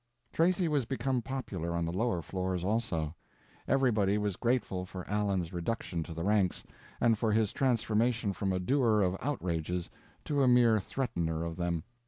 Tracy 0.33 0.67
was 0.67 0.85
become 0.85 1.21
popular 1.21 1.75
on 1.75 1.85
the 1.85 1.93
lower 1.93 2.23
floors 2.23 2.63
also. 2.63 3.13
Everybody 3.67 4.17
was 4.17 4.35
grateful 4.35 4.83
for 4.83 5.07
Allen's 5.07 5.53
reduction 5.53 6.01
to 6.01 6.13
the 6.15 6.23
ranks, 6.23 6.63
and 6.99 7.19
for 7.19 7.31
his 7.31 7.53
transformation 7.53 8.33
from 8.33 8.51
a 8.51 8.57
doer 8.57 9.03
of 9.03 9.15
outrages 9.21 9.91
to 10.25 10.41
a 10.41 10.47
mere 10.47 10.79
threatener 10.79 11.43
of 11.43 11.55
them. 11.55 11.83